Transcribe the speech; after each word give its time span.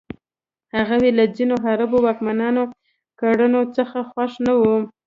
هغوی 0.89 1.11
له 1.19 1.25
ځینو 1.35 1.55
عربي 1.67 1.99
واکمنانو 2.01 2.63
کړنو 3.19 3.61
څخه 3.77 3.97
خوښ 4.11 4.31
نه 4.45 4.53
وو. 4.59 4.75